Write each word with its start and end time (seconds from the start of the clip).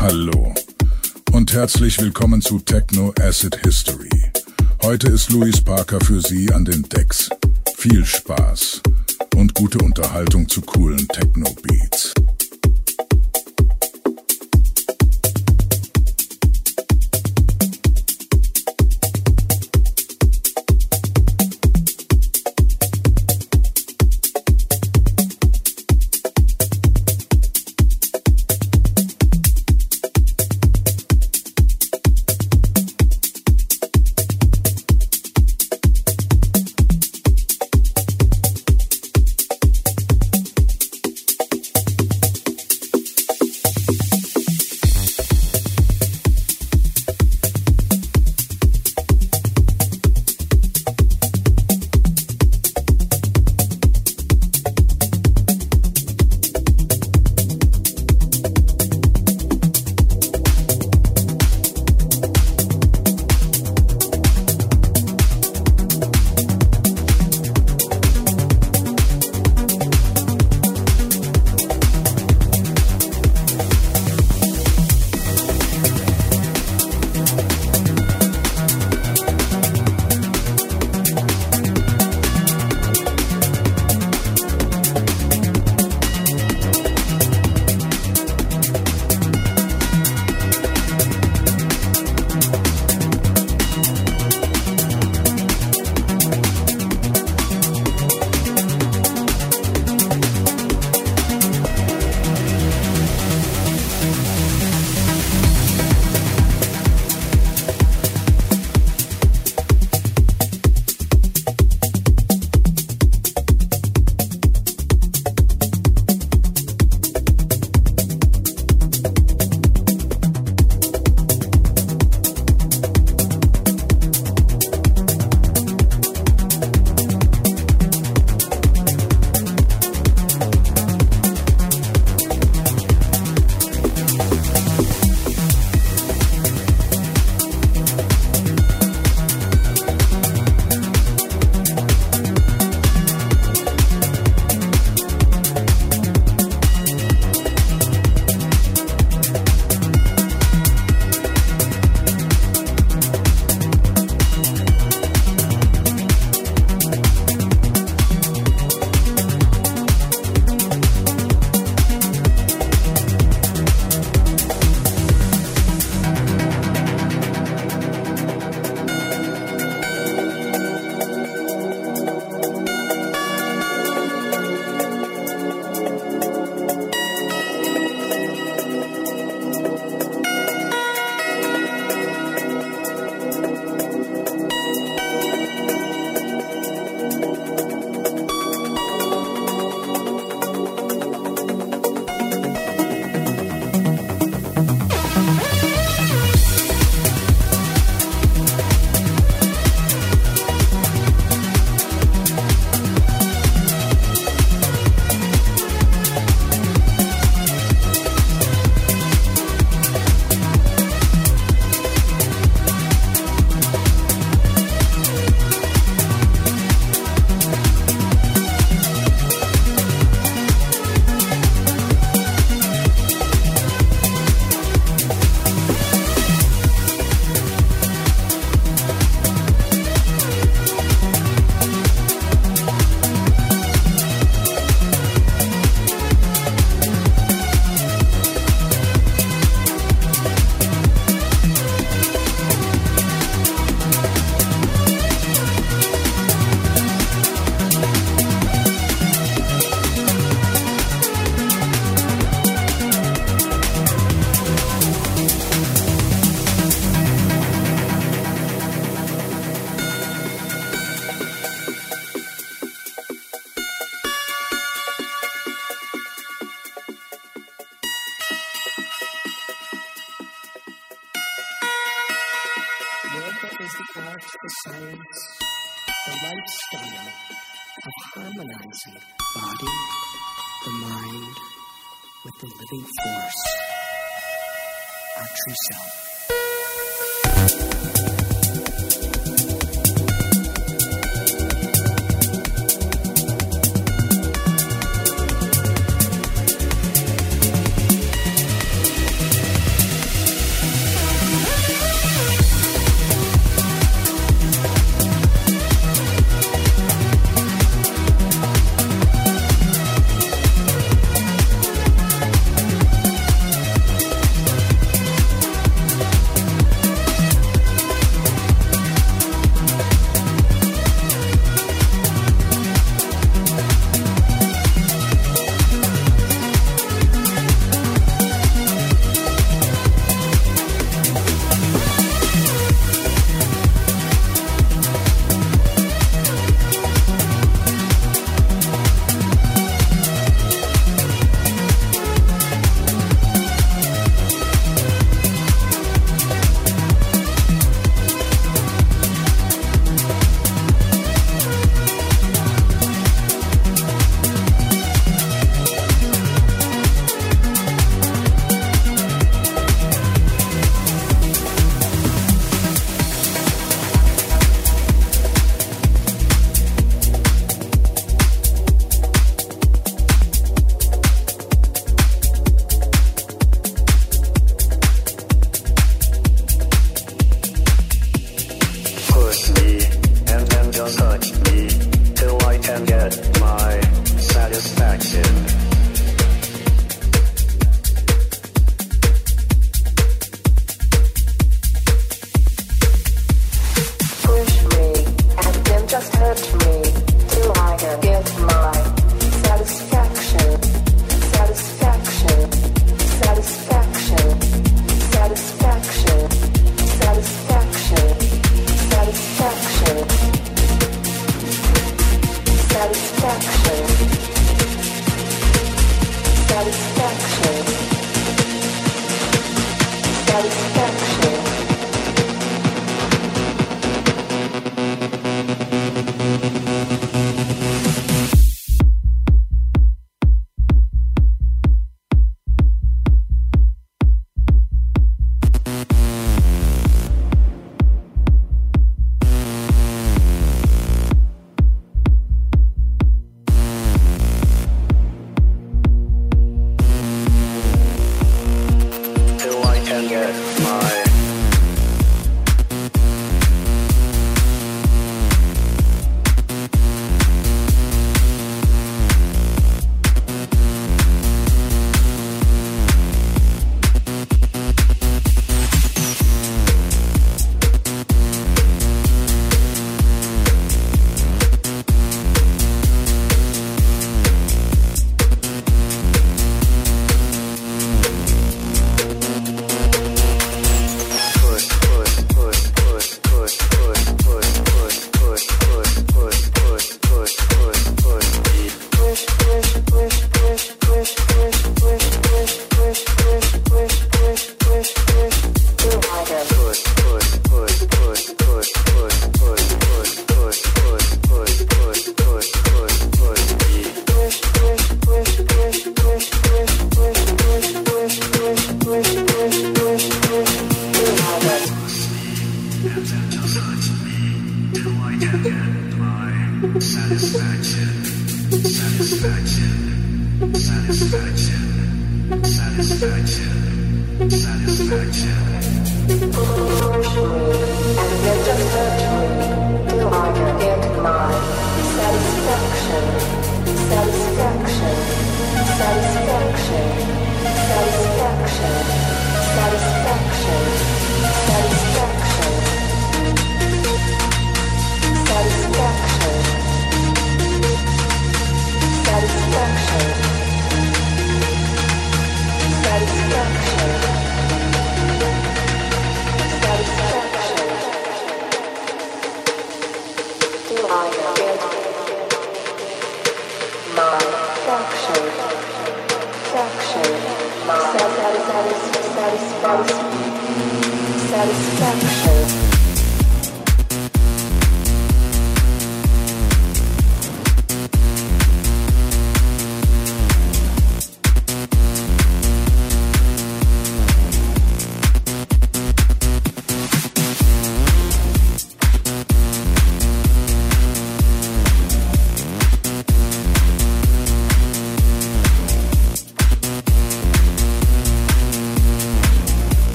Hallo 0.00 0.54
und 1.32 1.52
herzlich 1.52 2.00
willkommen 2.00 2.42
zu 2.42 2.58
Techno 2.58 3.14
Acid 3.20 3.56
History. 3.64 4.08
Heute 4.82 5.08
ist 5.08 5.30
Louis 5.30 5.60
Parker 5.60 6.00
für 6.00 6.20
Sie 6.20 6.52
an 6.52 6.64
den 6.64 6.82
Decks. 6.82 7.30
Viel 7.76 8.04
Spaß 8.04 8.82
und 9.36 9.54
gute 9.54 9.78
Unterhaltung 9.78 10.48
zu 10.48 10.60
coolen 10.62 11.06
Techno 11.08 11.54
Beats. 11.62 12.12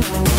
Thank 0.00 0.37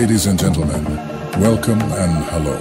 Ladies 0.00 0.28
and 0.28 0.38
Gentlemen, 0.38 0.84
welcome 1.40 1.82
and 1.82 2.24
hello, 2.30 2.56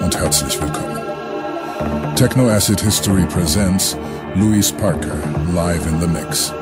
und 0.00 0.12
herzlich 0.12 0.60
willkommen. 0.60 2.16
Techno 2.16 2.50
Acid 2.50 2.80
History 2.80 3.24
presents 3.26 3.94
Louis 4.34 4.72
Parker 4.72 5.14
live 5.52 5.86
in 5.86 6.00
the 6.00 6.08
mix. 6.08 6.52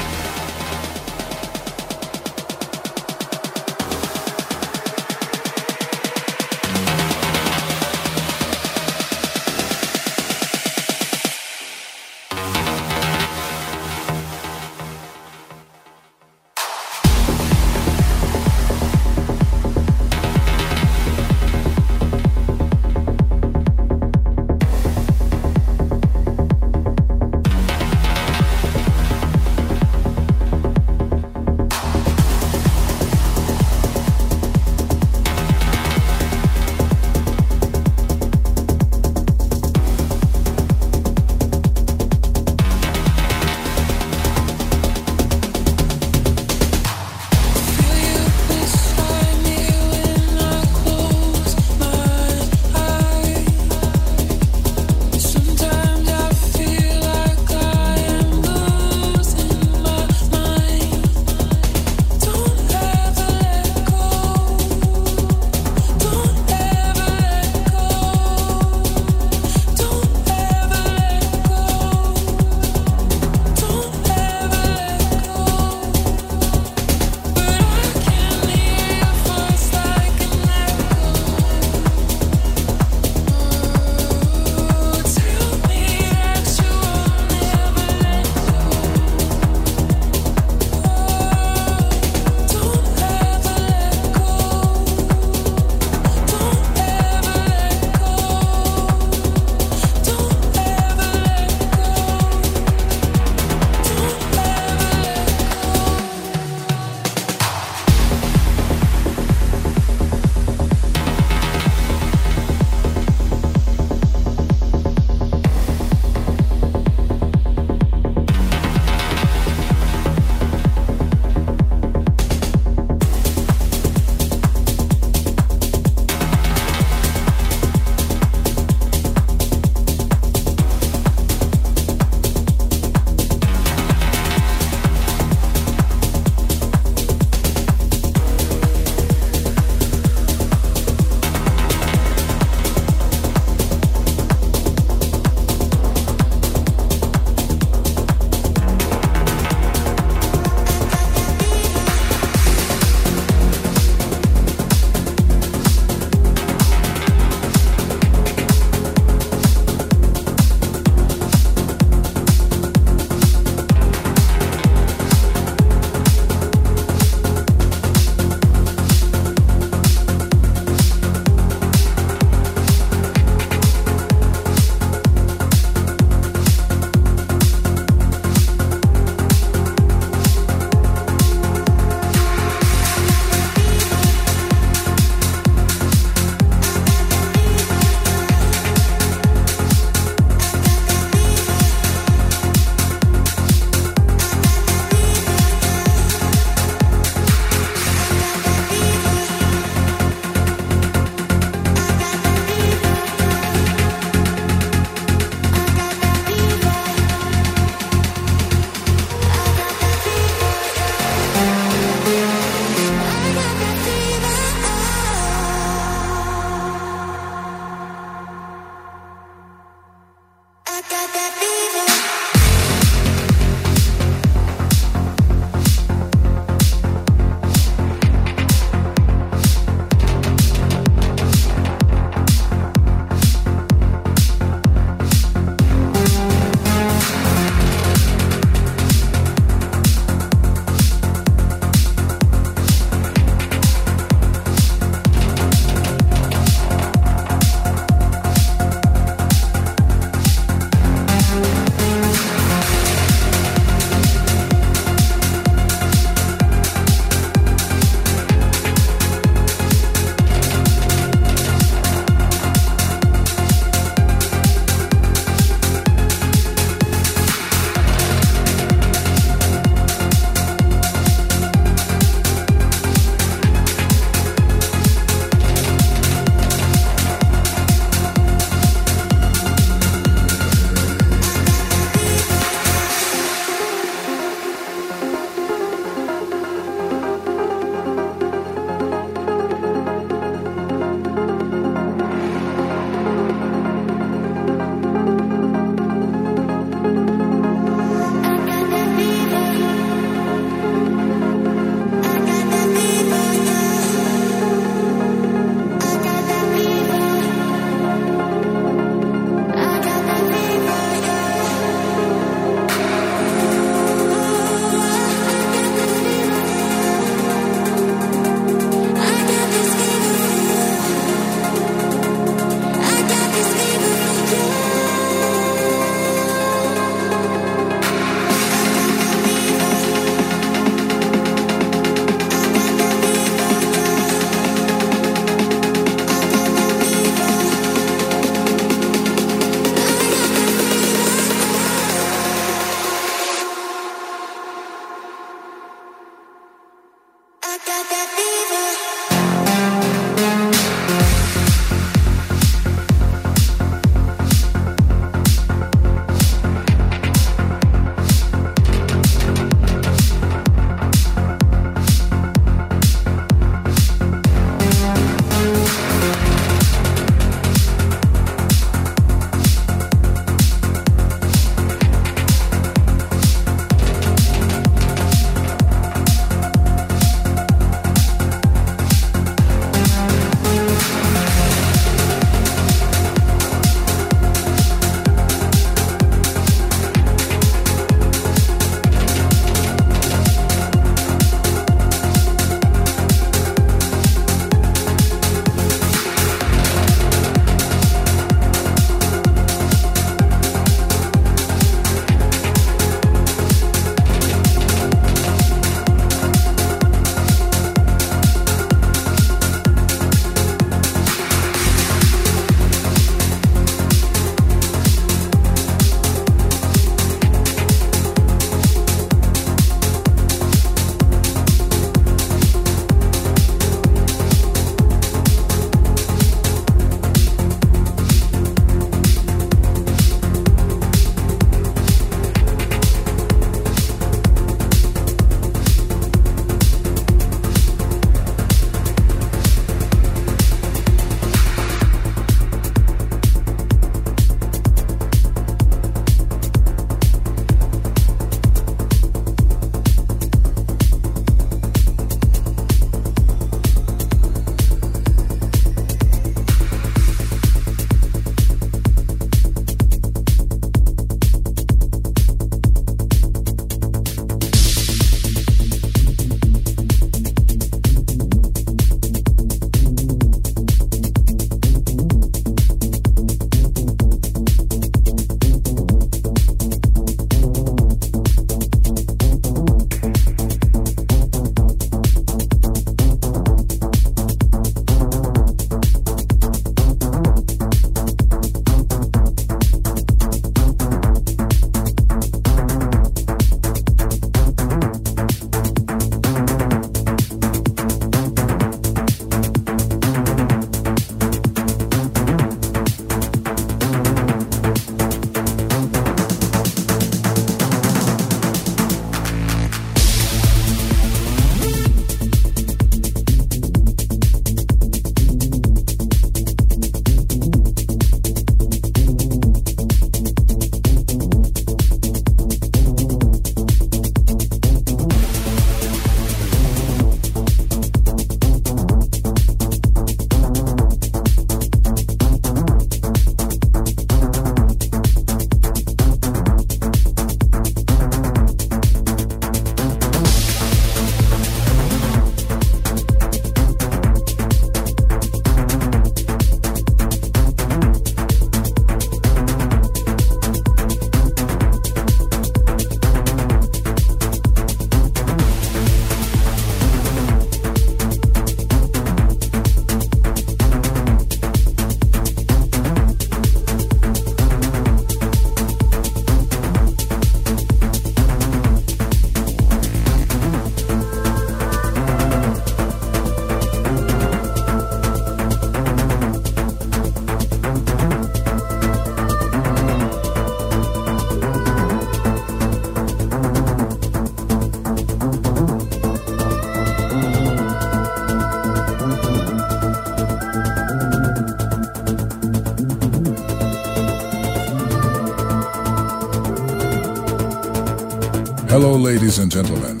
Hello, 598.74 598.96
ladies 598.96 599.38
and 599.38 599.52
gentlemen. 599.52 600.00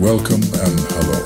Welcome 0.00 0.42
and 0.44 0.78
hello 0.94 1.18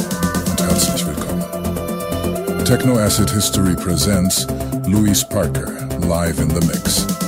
und 0.49 0.61
herzlich 0.63 1.05
willkommen. 1.05 2.65
Techno 2.65 2.99
Acid 2.99 3.29
History 3.29 3.77
presents 3.77 4.47
Louis 4.89 5.23
Parker 5.23 5.77
live 6.07 6.41
in 6.41 6.49
the 6.49 6.65
mix. 6.67 7.26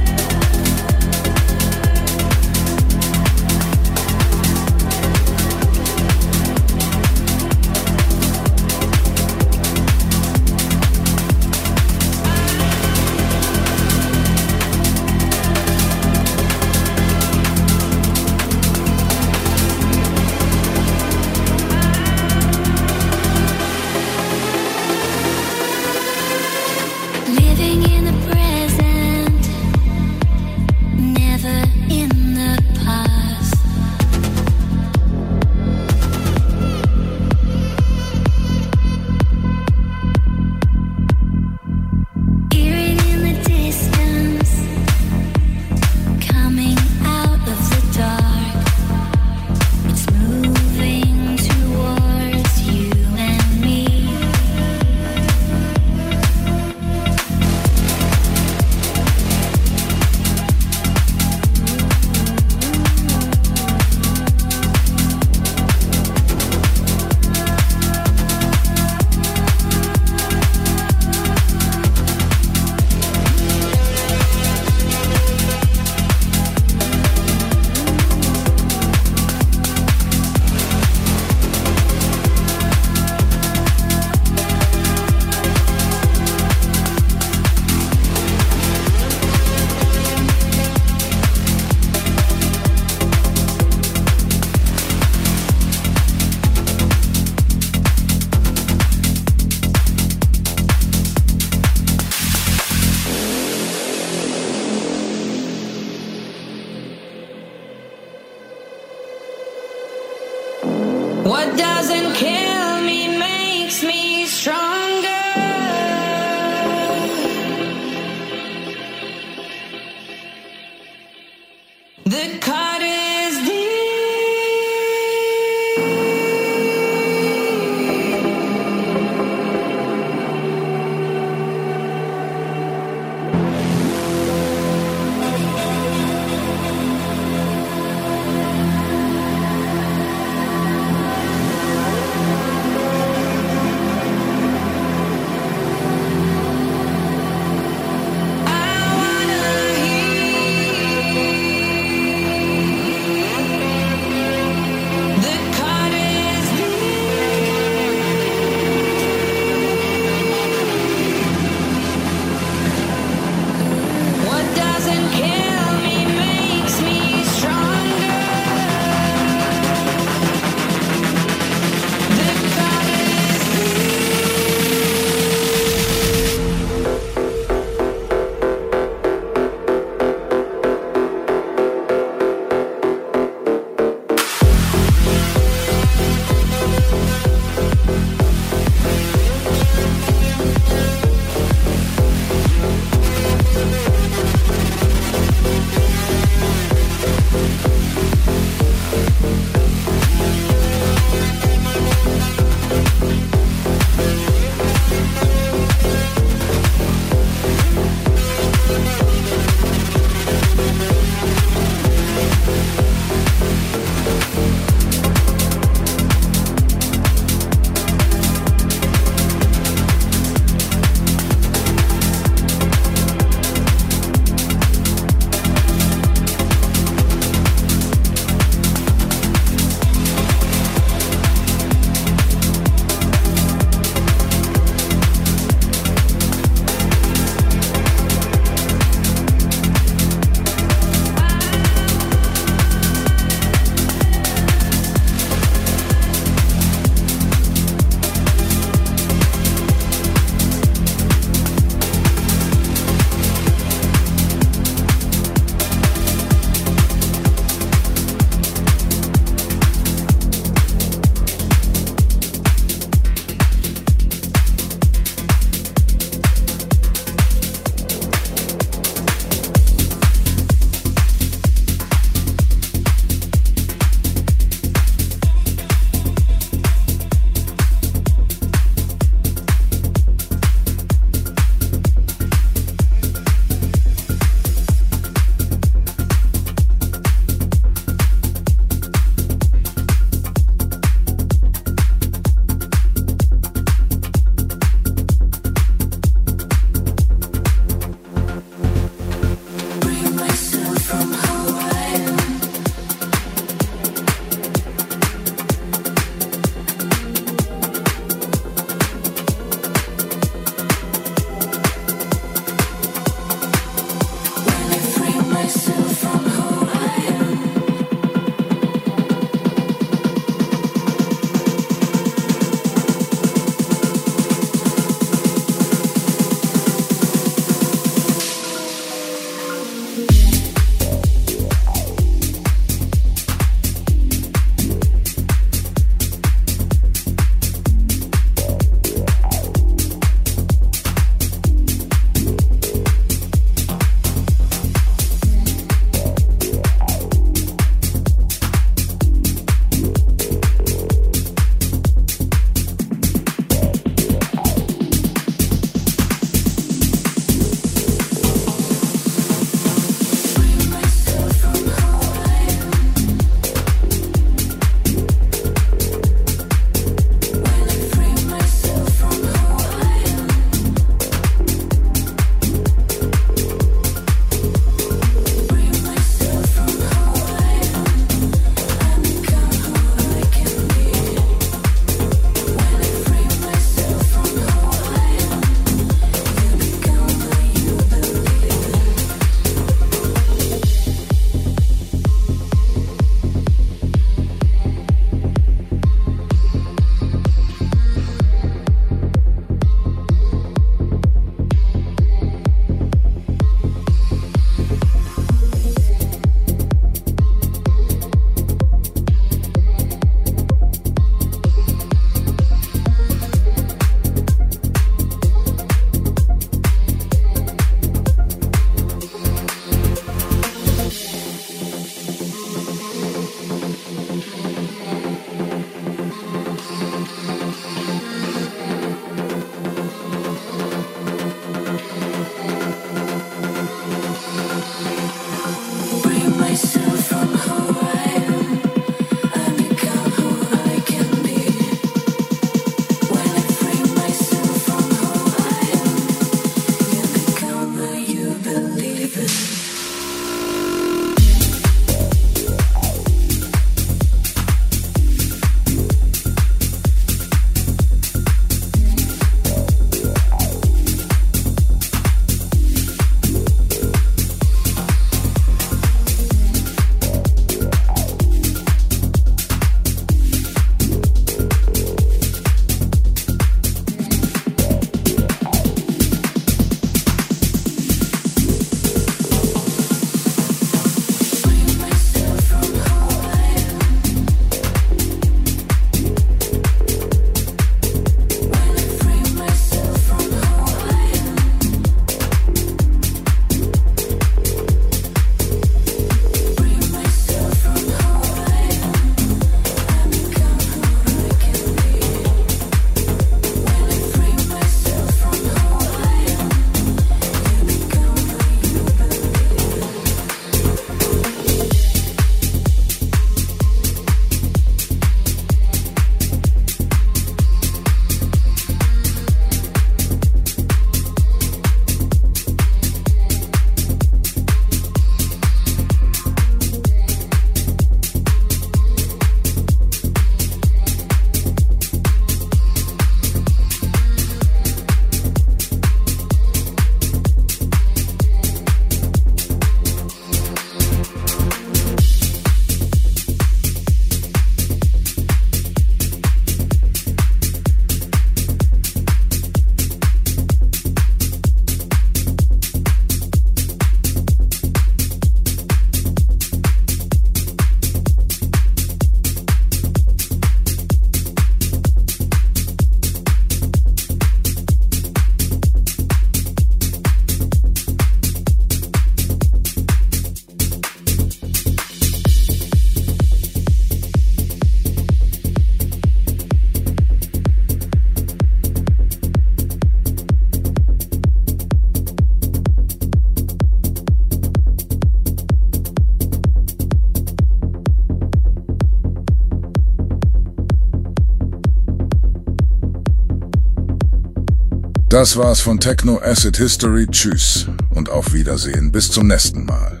Das 595.20 595.36
war's 595.36 595.60
von 595.60 595.78
Techno 595.78 596.18
Acid 596.22 596.56
History. 596.56 597.06
Tschüss 597.06 597.66
und 597.90 598.08
auf 598.08 598.32
Wiedersehen. 598.32 598.90
Bis 598.90 599.10
zum 599.10 599.26
nächsten 599.26 599.66
Mal. 599.66 600.00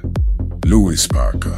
Louis 0.64 1.06
Parker. 1.08 1.49